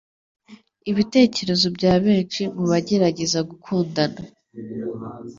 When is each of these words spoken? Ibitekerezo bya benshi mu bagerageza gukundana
Ibitekerezo 0.91 1.67
bya 1.77 1.93
benshi 2.05 2.41
mu 2.55 2.65
bagerageza 2.71 3.39
gukundana 3.49 4.19